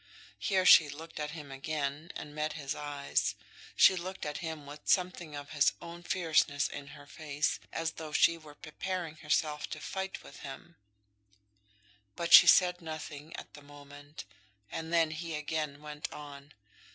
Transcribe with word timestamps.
Here 0.39 0.65
she 0.65 0.89
looked 0.89 1.19
at 1.19 1.29
him 1.37 1.51
again, 1.51 2.11
and 2.15 2.33
met 2.33 2.53
his 2.53 2.73
eyes. 2.73 3.35
She 3.75 3.95
looked 3.95 4.25
at 4.25 4.39
him 4.39 4.65
with 4.65 4.79
something 4.89 5.35
of 5.35 5.51
his 5.51 5.73
own 5.79 6.01
fierceness 6.01 6.67
in 6.67 6.87
her 6.97 7.05
face, 7.05 7.59
as 7.71 7.91
though 7.91 8.11
she 8.11 8.35
were 8.35 8.55
preparing 8.55 9.17
herself 9.17 9.69
to 9.69 9.79
fight 9.79 10.23
with 10.23 10.37
him; 10.39 10.75
but 12.15 12.33
she 12.33 12.47
said 12.47 12.81
nothing 12.81 13.35
at 13.35 13.53
the 13.53 13.61
moment, 13.61 14.25
and 14.71 14.91
then 14.91 15.11
he 15.11 15.35
again 15.35 15.83
went 15.83 16.11
on. 16.11 16.53